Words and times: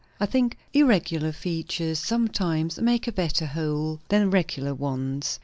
I 0.19 0.25
think 0.25 0.57
irregular 0.73 1.31
features 1.31 1.99
sometimes 1.99 2.79
make 2.79 3.07
a 3.07 3.11
better 3.11 3.45
whole 3.45 3.99
than 4.09 4.31
regular 4.31 4.73
ones. 4.73 5.37